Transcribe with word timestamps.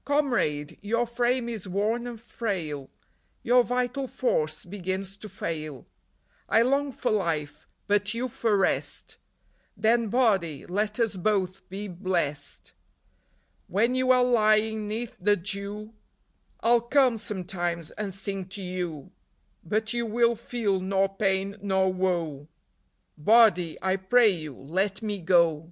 "Comrade! 0.04 0.78
your 0.80 1.06
frame 1.06 1.48
is 1.48 1.68
worn 1.68 2.08
and 2.08 2.20
frail; 2.20 2.90
Your 3.44 3.62
vital 3.62 4.08
force 4.08 4.64
begins 4.64 5.16
to 5.18 5.28
fail; 5.28 5.86
I 6.48 6.62
long 6.62 6.90
for 6.90 7.12
life, 7.12 7.68
but 7.86 8.12
you 8.12 8.26
for 8.26 8.56
rest; 8.56 9.16
Then, 9.76 10.08
Body, 10.08 10.66
let 10.66 10.98
us 10.98 11.14
both 11.16 11.68
be 11.68 11.86
blest. 11.86 12.72
When 13.68 13.94
you 13.94 14.10
are 14.10 14.24
lying 14.24 14.88
'neath 14.88 15.16
the 15.20 15.36
dew 15.36 15.94
I 16.58 16.70
'll 16.72 16.80
come, 16.80 17.16
sometimes, 17.16 17.92
and 17.92 18.12
sing 18.12 18.46
to 18.46 18.62
you; 18.62 19.12
But 19.62 19.92
you 19.92 20.04
will 20.04 20.34
feel 20.34 20.80
nor 20.80 21.14
pain 21.14 21.58
nor 21.62 21.92
woe; 21.92 22.48
Body, 23.16 23.78
I 23.80 23.94
pray 23.94 24.30
you, 24.30 24.56
let 24.56 25.00
me 25.00 25.22
go! 25.22 25.70